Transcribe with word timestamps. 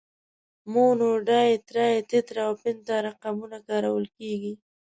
مونو، 0.71 1.09
ډای، 1.27 1.51
ترای، 1.67 1.95
تترا 2.09 2.43
او 2.49 2.53
پنتا 2.61 2.97
رقمونه 3.05 3.57
کارول 3.67 4.05
کیږي. 4.17 4.53